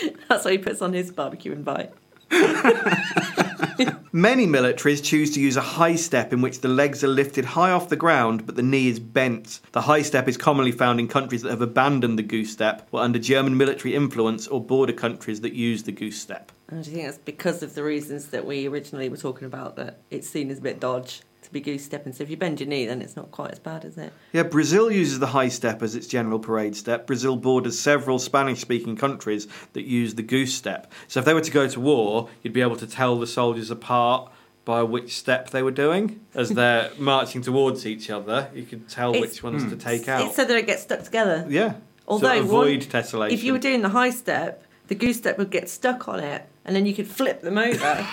[0.28, 1.92] That's what he puts on his barbecue invite.
[4.14, 7.70] Many militaries choose to use a high step in which the legs are lifted high
[7.70, 9.60] off the ground but the knee is bent.
[9.72, 13.02] The high step is commonly found in countries that have abandoned the goose step or
[13.02, 16.52] under German military influence or border countries that use the goose step.
[16.68, 19.76] And do you think that's because of the reasons that we originally were talking about
[19.76, 22.12] that it's seen as a bit dodge to be goose stepping?
[22.12, 24.12] So if you bend your knee, then it's not quite as bad, is it?
[24.32, 27.06] Yeah, Brazil uses the high step as its general parade step.
[27.06, 30.90] Brazil borders several Spanish speaking countries that use the goose step.
[31.08, 33.70] So if they were to go to war, you'd be able to tell the soldiers
[33.70, 34.30] apart
[34.64, 36.20] by which step they were doing.
[36.34, 39.78] As they're marching towards each other, you could tell It's- which ones to hmm.
[39.78, 40.26] take out.
[40.26, 41.46] It's so that it gets stuck together.
[41.48, 41.74] yeah.
[42.08, 43.32] Although so avoid one- tessellation.
[43.32, 46.46] If you were doing the high step, the goose step would get stuck on it,
[46.64, 48.06] and then you could flip them over.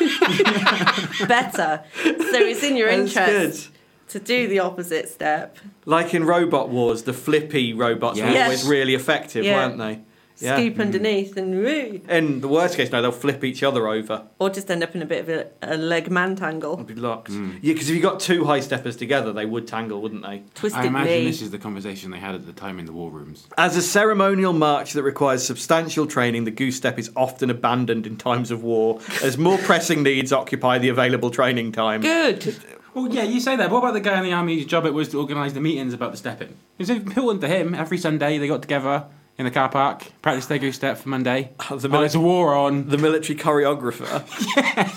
[1.26, 1.82] Better.
[2.02, 4.10] So it's in your That's interest good.
[4.10, 5.58] to do the opposite step.
[5.84, 9.56] Like in Robot Wars, the flippy robots were always really effective, Yeah.
[9.66, 10.00] weren't they?
[10.40, 10.56] Yeah.
[10.56, 10.80] Scoop mm.
[10.80, 12.00] underneath and woo.
[12.08, 14.24] In the worst case, no, they'll flip each other over.
[14.38, 16.74] Or just end up in a bit of a, a leg man tangle.
[16.74, 17.30] It'll be locked.
[17.30, 17.58] Mm.
[17.60, 20.44] Yeah, because if you got two high steppers together, they would tangle, wouldn't they?
[20.54, 21.24] Twisted I imagine knee.
[21.24, 23.46] this is the conversation they had at the time in the war rooms.
[23.56, 28.16] As a ceremonial march that requires substantial training, the goose step is often abandoned in
[28.16, 32.00] times of war, as more pressing needs occupy the available training time.
[32.00, 32.56] Good.
[32.94, 33.70] Well, yeah, you say that.
[33.70, 35.94] What about the guy in the army whose job it was to organise the meetings
[35.94, 36.48] about the stepping?
[36.48, 37.74] It was important to him.
[37.74, 39.04] Every Sunday they got together
[39.38, 41.52] in the car park, practice their goose step for Monday.
[41.70, 42.88] Oh, the oh, there's a war on.
[42.88, 44.22] The military choreographer,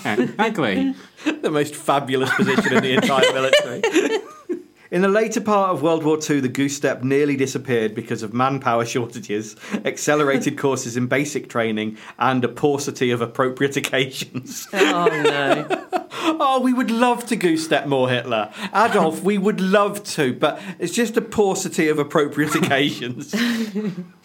[0.18, 0.94] exactly.
[1.40, 3.82] the most fabulous position in the entire military.
[4.90, 8.34] In the later part of World War II, the goose step nearly disappeared because of
[8.34, 14.68] manpower shortages, accelerated courses in basic training, and a paucity of appropriate occasions.
[14.74, 16.01] Oh no.
[16.14, 18.52] Oh, we would love to goose step more Hitler.
[18.74, 23.34] Adolf, we would love to, but it's just a paucity of appropriate occasions.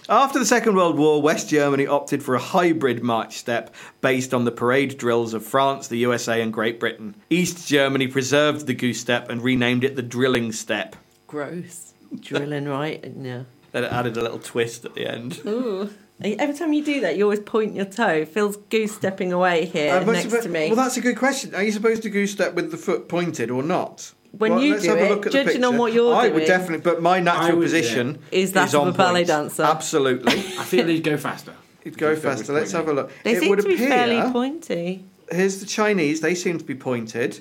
[0.10, 4.46] After the Second World War, West Germany opted for a hybrid march step based on
[4.46, 7.16] the parade drills of France, the USA, and Great Britain.
[7.30, 10.96] East Germany preserved the goose step and renamed it the drilling step.
[11.28, 11.94] Gross.
[12.22, 13.04] Drilling right.
[13.20, 13.44] Yeah.
[13.74, 15.42] Then it added a little twist at the end.
[15.46, 15.90] Ooh.
[16.24, 18.26] Every time you do that, you always point your toe.
[18.26, 20.68] Phil's goose stepping away here next to me.
[20.68, 21.54] Well, that's a good question.
[21.54, 24.14] Are you supposed to goose step with the foot pointed or not?
[24.32, 26.28] When you let's do have a it, look at the judging on what you're I
[26.30, 29.28] would definitely, but my natural would, position Is that of on a ballet point.
[29.28, 29.64] dancer?
[29.64, 30.34] Absolutely.
[30.38, 31.54] I feel they'd go faster.
[31.84, 32.54] He'd go If it faster.
[32.54, 33.12] Let's have a look.
[33.24, 33.88] they it seem would to be appear.
[33.90, 35.06] fairly pointy.
[35.32, 36.22] Here's the Chinese.
[36.22, 37.40] They seem to be pointed.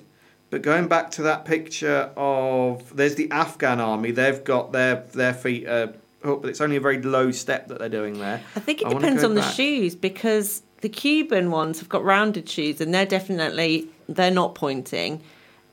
[0.51, 4.13] But going back to that picture of there's the Afghan army.
[4.13, 5.67] They've got their their feet.
[5.67, 5.89] Uh,
[6.25, 8.43] up, but it's only a very low step that they're doing there.
[8.55, 12.49] I think it I depends on the shoes because the Cuban ones have got rounded
[12.49, 15.23] shoes and they're definitely they're not pointing.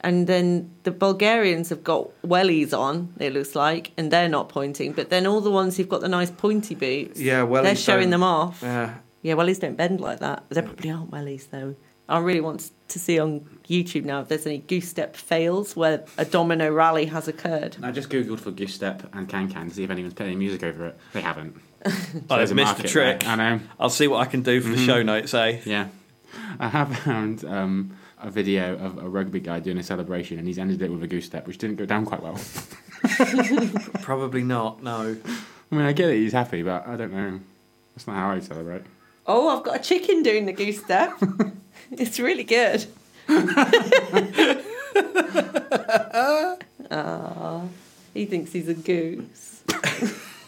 [0.02, 4.92] And then the Bulgarians have got wellies on, it looks like, and they're not pointing.
[4.92, 8.10] But then all the ones who've got the nice pointy boots, Yeah, wellies they're showing
[8.10, 8.60] them off.
[8.62, 8.96] Yeah.
[9.22, 10.44] Yeah, wellies don't bend like that.
[10.50, 11.76] They probably aren't wellies though.
[12.10, 16.06] I really want to see on YouTube now if there's any goose step fails where
[16.18, 17.78] a domino rally has occurred.
[17.82, 20.36] I just googled for goose step and can can to see if anyone's put any
[20.36, 20.98] music over it.
[21.14, 21.60] They haven't.
[21.86, 23.20] I've There's a missed the market trick.
[23.22, 23.30] there.
[23.30, 23.60] I know.
[23.80, 25.34] I'll see what I can do for the show notes.
[25.34, 25.62] Eh?
[25.66, 25.88] Yeah.
[26.60, 30.60] I have found um, a video of a rugby guy doing a celebration and he's
[30.60, 32.40] ended it with a goose step, which didn't go down quite well.
[34.02, 34.84] Probably not.
[34.84, 35.16] No.
[35.72, 37.40] I mean, I get it, he's happy, but I don't know.
[37.96, 38.84] That's not how I celebrate.
[39.26, 41.14] Oh, I've got a chicken doing the goose step.
[42.00, 42.86] it's really good.
[46.92, 47.64] Ah,
[48.14, 49.64] he thinks he's a goose.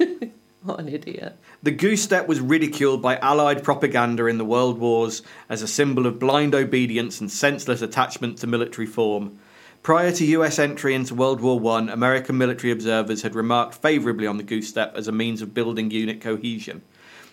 [0.64, 1.36] what an idiot.
[1.64, 6.06] The goose step was ridiculed by Allied propaganda in the World Wars as a symbol
[6.06, 9.40] of blind obedience and senseless attachment to military form.
[9.82, 14.38] Prior to US entry into World War I, American military observers had remarked favourably on
[14.38, 16.84] the goose step as a means of building unit cohesion.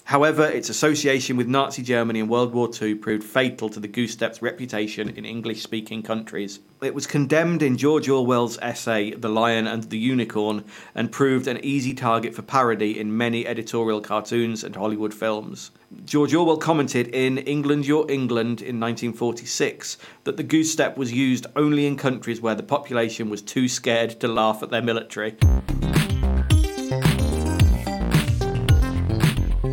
[0.04, 4.12] However, its association with Nazi Germany in World War II proved fatal to the goose
[4.12, 6.60] step's reputation in English speaking countries.
[6.82, 11.64] It was condemned in George Orwell's essay The Lion and the Unicorn and proved an
[11.64, 15.70] easy target for parody in many editorial cartoons and Hollywood films.
[16.04, 21.46] George Orwell commented in England Your England in 1946 that the goose step was used
[21.54, 25.36] only in countries where the population was too scared to laugh at their military.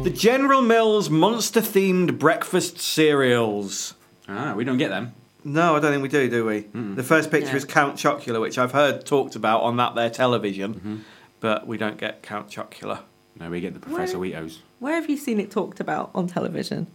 [0.04, 3.94] The General Mills monster themed breakfast cereals.
[4.28, 5.14] Ah, we don't get them.
[5.44, 6.62] No, I don't think we do, do we?
[6.74, 7.58] The first picture No.
[7.58, 11.04] is Count Chocula, which I've heard talked about on that there television,
[11.42, 13.00] but we don't get Count Chocula.
[13.40, 14.60] No, we get the Professor Weetos.
[14.80, 16.88] Where have you seen it talked about on television?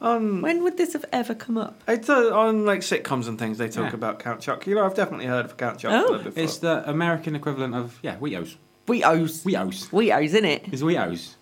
[0.00, 1.80] On When would this have ever come up?
[1.88, 3.94] it's uh, on like sitcoms and things, they talk Yeah.
[3.94, 4.84] about Count Chocula.
[4.84, 6.18] I've definitely heard of Count Chocula Oh.
[6.18, 6.42] before.
[6.42, 8.56] It's the American equivalent of yeah, Weetos.
[8.86, 9.44] Weetos.
[9.44, 9.88] Weetos.
[9.90, 10.64] Weetos, isn't it?
[10.72, 11.34] It's Weetos.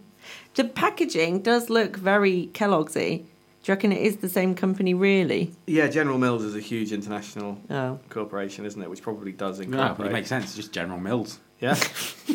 [0.54, 3.18] The packaging does look very Kellogg'sy.
[3.62, 5.52] Do you reckon it is the same company, really?
[5.66, 7.98] yeah, General Mills is a huge international Oh.
[8.08, 8.88] corporation, isn't it?
[8.88, 9.96] Which probably does No, incorporate.
[9.98, 10.44] but it makes sense.
[10.46, 11.38] It's just General Mills.
[11.60, 11.74] Yeah.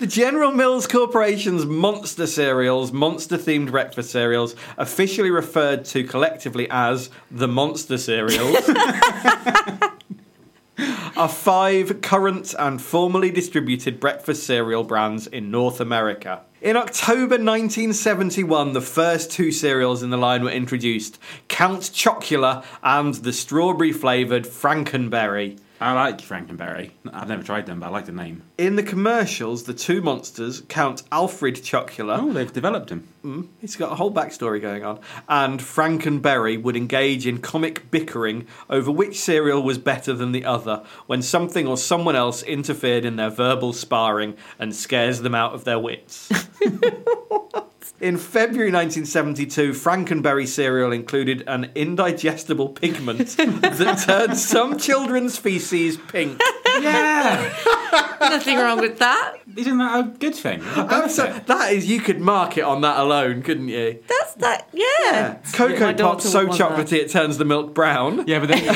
[0.00, 7.10] the General Mills Corporation's monster cereals, monster themed breakfast cereals, officially referred to collectively as
[7.30, 8.56] the monster cereals,
[11.16, 16.42] are five current and formerly distributed breakfast cereal brands in North America.
[16.60, 23.14] In October 1971, the first two cereals in the line were introduced Count Chocula and
[23.14, 25.58] the strawberry flavoured Frankenberry.
[25.82, 26.90] I like Frankenberry.
[27.10, 28.42] I've never tried them, but I like the name.
[28.58, 33.08] In the commercials, the two monsters, Count Alfred Chocula, Oh, they've developed him.
[33.24, 38.46] mm, he's got a whole backstory going on, and Frankenberry would engage in comic bickering
[38.68, 43.16] over which cereal was better than the other when something or someone else interfered in
[43.16, 46.30] their verbal sparring and scares them out of their wits.
[48.00, 56.40] In February 1972, Frankenberry cereal included an indigestible pigment that turned some children's feces pink.
[56.80, 57.52] Yeah,
[58.20, 59.39] Nothing wrong with that.
[59.56, 60.60] Isn't that a good thing?
[61.10, 64.02] It's a That's that is, you could market on that alone, couldn't you?
[64.06, 64.68] That's that.
[64.72, 65.38] Yeah.
[65.52, 68.26] Coco My Pop's so would want chocolatey it turns the milk brown.
[68.26, 68.62] Yeah, but then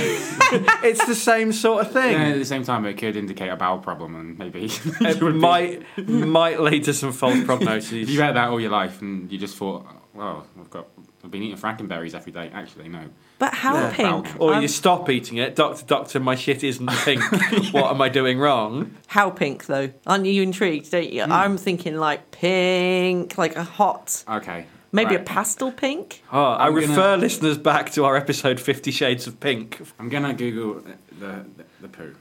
[0.83, 2.13] It's the same sort of thing.
[2.13, 4.65] yeah, at the same time, it could indicate a bowel problem, and maybe
[5.01, 8.03] It might might lead to some false prognoses.
[8.03, 10.87] If you had that all your life and you just thought, well, I've got,
[11.25, 12.51] I've been eating Frankenberries every day.
[12.55, 13.05] Actually, no.
[13.39, 13.93] But how Yeah.
[13.93, 14.09] pink?
[14.09, 14.37] Falcon.
[14.41, 17.21] or I'm- you stop eating it, doctor, doctor, my shit isn't pink.
[17.73, 18.95] what am I doing wrong?
[19.09, 19.91] How pink though?
[20.07, 20.91] Aren't you intrigued?
[20.91, 21.23] Don't you?
[21.23, 24.67] I'm thinking like pink, like a hot, Okay.
[24.93, 26.23] maybe a pastel pink.
[26.33, 29.81] Oh, I I'm gonna- refer listeners back to our episode Fifty Shades of Pink.
[29.99, 30.81] I'm gonna Google
[31.19, 32.15] the the, the poo.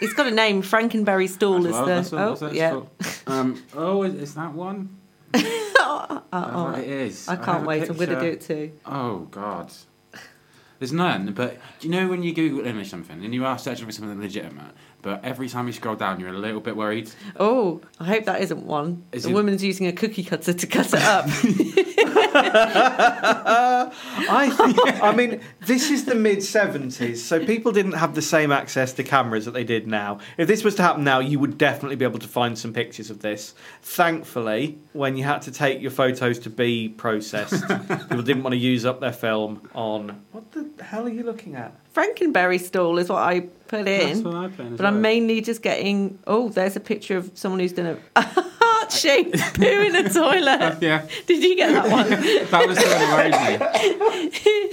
[0.00, 0.62] It's got a name.
[0.62, 2.16] Frankenberry stool As is the.
[2.16, 2.70] what- oh, that's what it's yeah.
[2.70, 2.88] called.
[3.26, 4.96] Um, oh, is, is that one?
[5.32, 7.28] That's what it is.
[7.28, 7.88] I can't a wait.
[7.88, 8.72] I'm going to do it too.
[8.86, 9.72] Oh God.
[10.78, 13.86] There's none, but do you know when you Google image something and you are searching
[13.86, 17.08] for something legitimate, but every time you scroll down, you're a little bit worried.
[17.38, 19.04] Oh, I hope that isn't one.
[19.12, 21.26] Is the it- woman's using a cookie cutter to cut it up.
[24.28, 28.92] I, I mean, this is the mid 70s, so people didn't have the same access
[28.94, 30.18] to cameras that they did now.
[30.38, 33.10] If this was to happen now, you would definitely be able to find some pictures
[33.10, 33.54] of this.
[33.82, 38.58] Thankfully, when you had to take your photos to be processed, people didn't want to
[38.58, 40.22] use up their film on.
[40.32, 41.72] What the hell are you looking at?
[41.94, 44.24] Frankenberry stool is what I put That's in.
[44.24, 46.18] what I put in as But I'm mainly just getting.
[46.26, 48.22] Oh, there's a picture of someone who's done a
[48.92, 50.78] heart shaped poo in a toilet.
[50.82, 52.08] Yeah, Did you get that one?
[52.50, 53.36] that was the one worried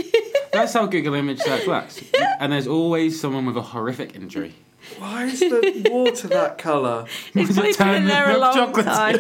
[0.02, 0.12] me.
[0.52, 2.02] That's how Google image search works.
[2.40, 4.56] And there's always someone with a horrific injury.
[4.98, 7.06] Why is the water that colour?
[7.36, 8.86] It's probably been in there a long chocolate?
[8.86, 9.18] time.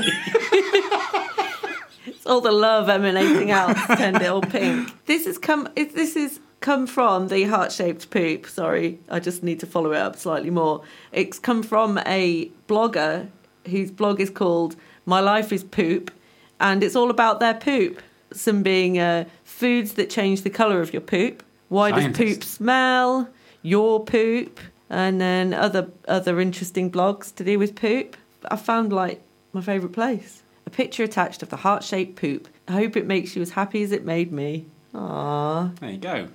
[2.05, 5.05] it's all the love emanating out to turned it all pink.
[5.05, 5.67] This has come.
[5.75, 8.47] It, this is come from the heart shaped poop.
[8.47, 10.81] Sorry, I just need to follow it up slightly more.
[11.11, 13.29] It's come from a blogger
[13.67, 16.11] whose blog is called "My Life Is Poop,"
[16.59, 18.01] and it's all about their poop.
[18.31, 21.43] Some being uh, foods that change the colour of your poop.
[21.69, 23.29] Why does poop smell?
[23.61, 24.59] Your poop,
[24.89, 28.15] and then other other interesting blogs to do with poop.
[28.49, 29.21] I found like
[29.53, 30.43] my favourite place.
[30.65, 32.47] A picture attached of the heart shaped poop.
[32.67, 34.67] I hope it makes you as happy as it made me.
[34.93, 35.71] Ah.
[35.79, 36.27] There you go.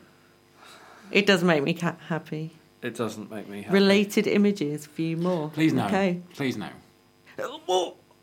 [1.11, 2.57] It does make me ca- happy.
[2.83, 3.73] It doesn't make me happy.
[3.75, 5.51] Related images, few more.
[5.51, 5.87] Please no.
[5.87, 6.21] Okay.
[6.35, 6.69] Please no.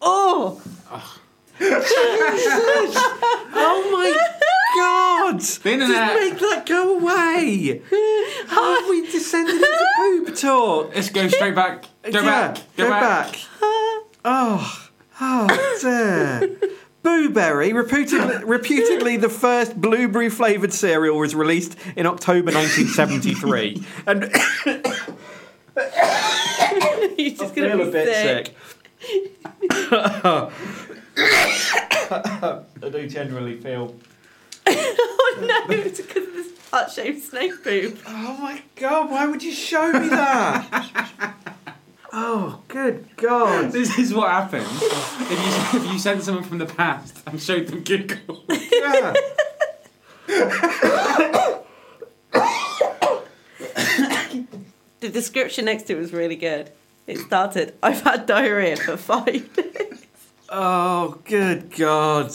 [0.02, 0.62] Oh!
[0.92, 1.18] oh.
[3.64, 4.10] Oh my
[4.76, 5.36] god!
[5.36, 5.90] Internet.
[5.90, 7.82] Just make that go away!
[8.48, 10.96] How have we descended into poop talk?
[10.96, 11.84] Let's go straight back.
[12.04, 12.58] Go Yeah, back.
[12.78, 13.36] Go, back.
[14.26, 16.58] Oh, oh dear.
[17.04, 23.84] Blueberry, reputedly, reputedly the first blueberry flavoured cereal, was released in October 1973.
[24.08, 24.22] and
[27.18, 28.56] You're just I going feel to a be bit sick.
[29.02, 29.38] Sick.
[32.12, 33.96] I do generally feel.
[34.68, 37.98] oh no, it's because of this heart shaped snake poop.
[38.08, 41.36] Oh my god, why would you show me that?
[42.14, 43.72] oh, good god.
[43.72, 45.32] This is what happens if
[45.74, 48.44] you if you send someone from the past and showed them Google.
[48.50, 49.14] Yeah.
[55.02, 56.72] The description next to it was really good.
[57.08, 60.06] It started, I've had diarrhea for five days.
[60.50, 62.32] Oh, good god.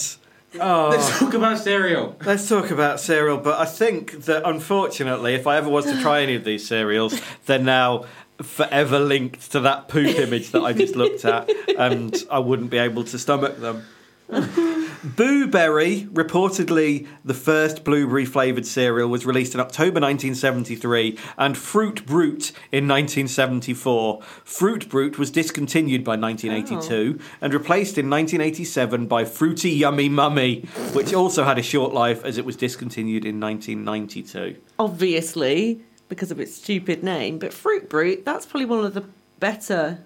[0.58, 0.88] Oh.
[0.90, 2.16] Let's talk about cereal.
[2.24, 6.22] Let's talk about cereal, but I think that unfortunately, if I ever was to try
[6.22, 8.06] any of these cereals, they're now
[8.42, 12.78] forever linked to that poop image that I just looked at, and I wouldn't be
[12.78, 13.84] able to stomach them.
[15.06, 22.50] Booberry, reportedly the first blueberry flavoured cereal, was released in October 1973, and Fruit Brute
[22.72, 24.20] in 1974.
[24.42, 31.14] Fruit Brute was discontinued by 1982 and replaced in 1987 by Fruity Yummy Mummy, which
[31.14, 34.60] also had a short life as it was discontinued in 1992.
[34.76, 39.04] Obviously, because of its stupid name, but Fruit Brute, that's probably one of the
[39.38, 40.04] better,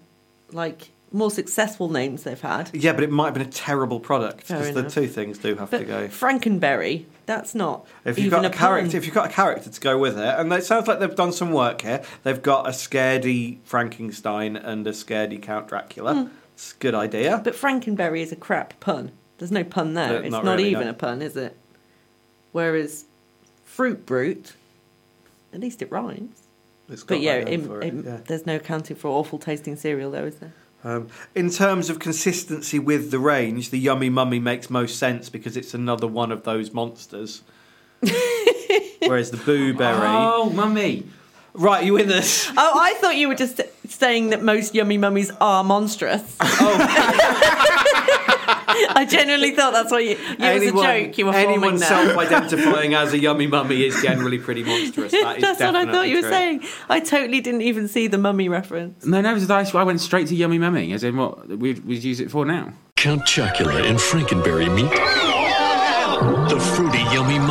[0.52, 2.70] like, more successful names they've had.
[2.72, 5.70] Yeah, but it might have been a terrible product because the two things do have
[5.70, 6.08] to go.
[6.08, 8.96] Frankenberry, that's not If you've got a, a character, pun.
[8.96, 11.32] if you've got a character to go with it, and it sounds like they've done
[11.32, 12.02] some work here.
[12.22, 16.14] They've got a scaredy Frankenstein and a scaredy Count Dracula.
[16.14, 16.28] Hmm.
[16.54, 17.40] It's a good idea.
[17.42, 19.12] But Frankenberry is a crap pun.
[19.38, 20.08] There's no pun there.
[20.10, 20.90] No, it's not not, really, even no.
[20.90, 21.56] a pun, is it?
[22.52, 23.06] Whereas
[23.64, 24.52] Fruit Brute,
[25.52, 26.42] at least it rhymes.
[26.88, 28.18] It's got But yeah, im- for it, yeah.
[28.26, 30.52] there's no accounting for awful tasting cereal, though, is there?
[30.82, 35.56] Um, in terms of consistency with the range, the Yummy Mummy makes most sense because
[35.56, 37.42] it's another one of those monsters.
[38.00, 40.06] Whereas the Boo Berry.
[40.06, 41.06] Oh, mummy.
[41.52, 42.48] Right, you with us?
[42.50, 46.36] Oh, I thought you were just saying that most yummy mummies are monstrous.
[48.90, 50.16] I genuinely thought that's what you.
[50.38, 54.62] It was a joke you were anyone self-identifying as a Yummy Mummy is generally pretty
[54.62, 55.12] monstrous.
[55.12, 56.30] That is That's what I thought definitely you were true.
[56.30, 56.62] saying.
[56.88, 59.04] I totally didn't even see the mummy reference.
[59.04, 62.04] No, no, did I, I went straight to yummy mummy, as in what we'd, we'd
[62.04, 62.72] use it for now.
[62.96, 64.90] Count Chocula and Frankenberry meet
[66.50, 67.49] the fruity yummy mummy.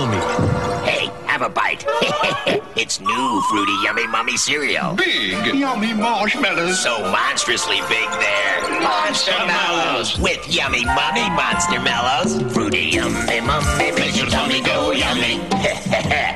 [1.55, 2.62] Hey, have a bite.
[2.75, 4.95] it's new Fruity Yummy Mummy cereal.
[4.95, 6.81] Big yummy marshmallows.
[6.81, 8.81] So monstrously big there.
[8.81, 10.19] Monster Mellows.
[10.19, 12.41] With Yummy Mummy Monster Mellows.
[12.53, 15.39] Fruity Yummy Mummy makes your tummy go yummy.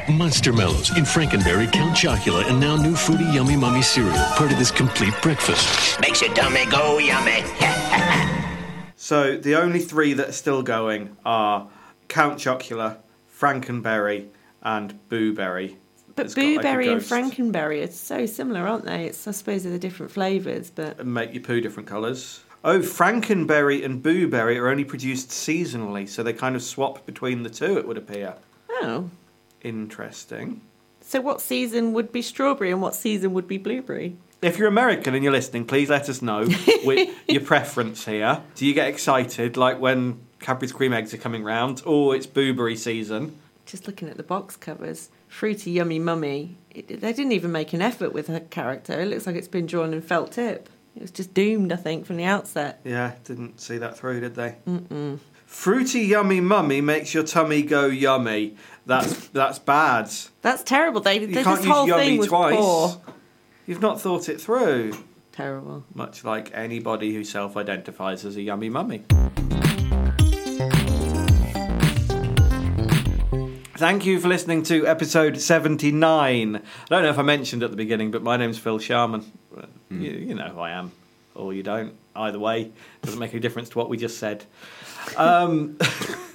[0.13, 4.13] Monster Mellows in Frankenberry, Count Chocula, and now new fruity yummy mummy cereal.
[4.36, 5.99] Part of this complete breakfast.
[6.02, 7.43] makes your tummy go yummy.
[8.95, 11.67] So the only three that are still going are
[12.08, 12.99] Count Chocula,
[13.38, 14.30] Frankenberry,
[14.63, 15.76] and Booberry.
[16.15, 17.02] But It's like Blueberry and.
[17.02, 19.06] Frankenberry are so similar, aren't they?
[19.06, 22.41] It's I suppose they're the different flavours, but and make your poo different colours.
[22.63, 27.49] Oh, Frankenberry and Booberry are only produced seasonally, so they kind of swap between the
[27.49, 28.36] two, it would appear.
[28.82, 29.10] oh.
[29.62, 30.62] Interesting.
[31.02, 34.15] So what season would be strawberry and what season would be blueberry?
[34.41, 36.45] If you're American and you're listening, please let us know
[36.84, 38.41] with your preference here.
[38.56, 41.82] Do you get excited like when Cadbury's cream eggs are coming round?
[41.86, 43.38] Oh, it's Booberry season.
[43.65, 46.58] Just looking at the box covers, fruity yummy mummy.
[46.69, 48.99] It, they didn't even make an effort with her character.
[48.99, 50.69] It looks like it's been drawn in felt tip.
[50.95, 52.82] It was just doomed, I think, from the outset.
[52.84, 54.58] Yeah, didn't see that through, did they?
[54.67, 55.19] Mm-mm.
[55.45, 58.58] Fruity yummy mummy makes your tummy go yummy.
[58.86, 60.12] That's that's bad.
[60.41, 61.02] That's terrible.
[61.02, 62.56] They, You can't this use whole yummy thing twice.
[62.58, 63.02] poor.
[63.65, 64.93] You've not thought it through.
[65.32, 65.84] Terrible.
[65.93, 69.04] Much like anybody who self-identifies as a yummy mummy.
[73.76, 76.56] Thank you for listening to episode 79.
[76.56, 79.32] I don't know if I mentioned at the beginning, but my name's Phil Sharman.
[79.89, 80.91] You, you know who I am,
[81.34, 81.95] or you don't.
[82.16, 82.72] Either way,
[83.02, 84.45] doesn't make any difference to what we just said.
[85.18, 85.80] Um,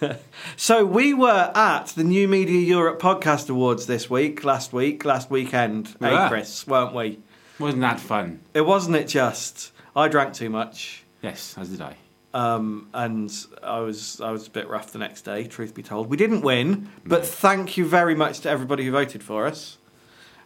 [0.56, 5.30] so we were at the New Media Europe Podcast Awards this week, last week, last
[5.30, 6.28] weekend, We eh, were.
[6.28, 7.20] Chris, weren't we?
[7.60, 8.40] Wasn't that fun?
[8.52, 9.70] It wasn't it just.
[9.94, 11.04] I drank too much.
[11.22, 11.94] Yes, as did I.
[12.34, 15.44] Um, and I was I was a bit rough the next day.
[15.44, 19.22] Truth be told, we didn't win, but thank you very much to everybody who voted
[19.22, 19.78] for us.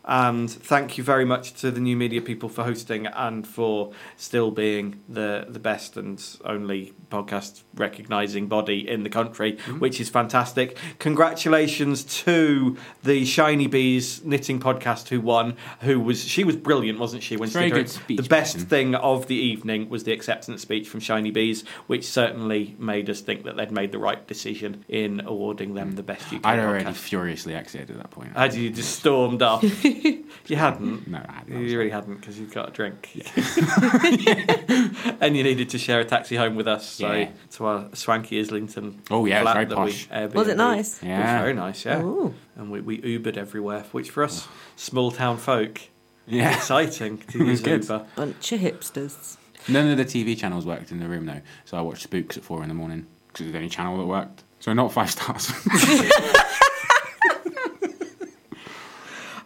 [0.05, 4.51] And thank you very much to the new media people for hosting and for still
[4.51, 9.79] being the, the best and only podcast recognising body in the country, mm-hmm.
[9.79, 10.77] which is fantastic.
[10.99, 17.23] Congratulations to the Shiny Bees knitting podcast who won, who was she was brilliant, wasn't
[17.23, 17.37] she?
[17.37, 18.69] When she Very did her- speech, The best Martin.
[18.69, 23.21] thing of the evening was the acceptance speech from Shiny Bees, which certainly made us
[23.21, 25.97] think that they'd made the right decision in awarding them mm.
[25.97, 26.95] the best UK I'd already podcast.
[26.95, 28.37] furiously exited at that point.
[28.37, 29.63] Had you just stormed off?
[30.47, 31.05] you hadn't.
[31.05, 31.66] Mm, no, I hadn't.
[31.68, 33.11] You really hadn't because you'd got a drink.
[35.20, 36.88] and you needed to share a taxi home with us.
[36.88, 37.30] So Yeah.
[37.53, 39.03] to our swanky Islington.
[39.11, 40.09] Oh, yeah, it was flat very that posh.
[40.11, 40.34] We Airbnb'd.
[40.34, 40.97] Was it nice?
[40.99, 41.38] It was Yeah.
[41.40, 41.84] very nice.
[41.84, 42.03] Yeah.
[42.03, 42.34] Ooh.
[42.57, 44.53] And we, we Ubered everywhere, which for us oh.
[44.76, 45.80] small town folk,
[46.26, 46.55] Yeah.
[46.55, 47.82] exciting to It was use good.
[47.82, 48.07] Uber.
[48.16, 49.36] Bunch of hipsters.
[49.68, 52.43] None of the TV channels worked in the room though, so I watched Spooks at
[52.43, 54.43] four in the morning because it was the only channel that worked.
[54.59, 55.53] So not five stars.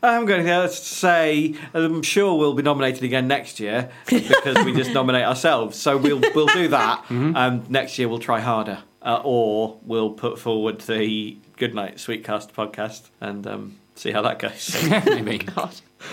[0.06, 4.92] I'm going to say I'm sure we'll be nominated again next year because we just
[4.92, 5.78] nominate ourselves.
[5.78, 7.04] So we'll we'll do that.
[7.10, 13.10] And next year we'll try harder, uh, or we'll put forward the Goodnight Sweetcast podcast
[13.20, 14.76] and um, see how that goes.
[15.06, 15.46] Maybe.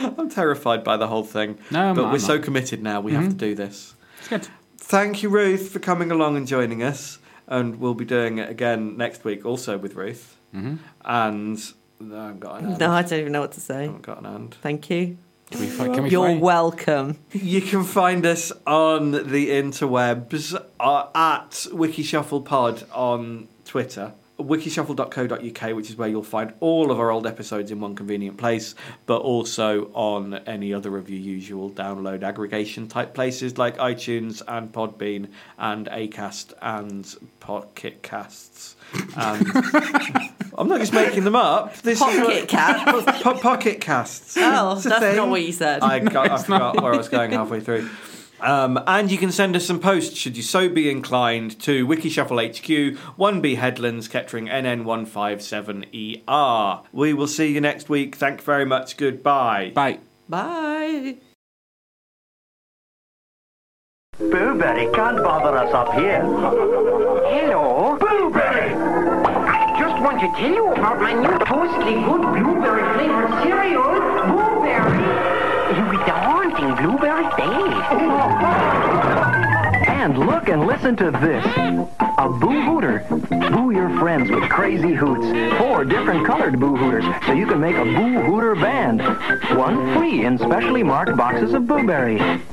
[0.01, 3.01] I'm terrified by the whole thing, No, I'm but not, we're I'm so committed now.
[3.01, 3.95] We have to do this.
[4.19, 4.47] It's good.
[4.77, 7.19] Thank you, Ruth, for coming along and joining us.
[7.47, 10.37] And we'll be doing it again next week, also with Ruth.
[10.55, 10.75] Mm-hmm.
[11.03, 11.73] And
[12.09, 12.79] no, I haven't got an hand.
[12.79, 13.75] No, I don't even know what to say.
[13.79, 14.57] I haven't got an hand.
[14.61, 15.17] Thank you.
[15.51, 17.19] Can we, fi- can we You're find- welcome.
[17.31, 25.95] You can find us on the interwebs uh, at WikiShufflePod on Twitter, wikishuffle.co.uk, which is
[25.95, 28.75] where you'll find all of our old episodes in one convenient place,
[29.05, 34.71] but also on any other of your usual download aggregation type places like iTunes and
[34.71, 38.75] Podbean and Acast and Pocket Casts.
[39.15, 41.75] Um, and I'm not just making them up.
[41.77, 43.05] This is Pocket cat.
[43.23, 44.35] Po- pocket casts.
[44.37, 45.15] Oh, that's thing.
[45.15, 45.81] not what you said.
[45.81, 47.89] I, got, I forgot where I was going halfway through.
[48.43, 52.49] Um, and you can send us some posts should you so be inclined to Wikishuffle
[52.49, 56.83] HQ, 1B Headlands, Kettering NN157ER.
[56.91, 58.17] We will see you next week.
[58.17, 58.97] Thank you very much.
[58.97, 59.71] Goodbye.
[59.73, 59.99] Bye.
[60.27, 61.15] Bye.
[64.19, 66.21] Booberry can't bother us up here.
[66.21, 67.97] Hello?
[67.97, 68.75] Booberry!
[69.47, 75.52] I just want to tell you about my new toastly good blueberry flavored cereal, Booberry.
[75.73, 77.83] With the haunting blueberry taste.
[79.87, 81.43] and look and listen to this.
[82.19, 83.03] A Boo Hooter.
[83.09, 85.57] Boo your friends with crazy hoots.
[85.57, 89.01] Four different colored Boo Hooters, so you can make a Boo Hooter band.
[89.57, 92.52] One free in specially marked boxes of Booberry.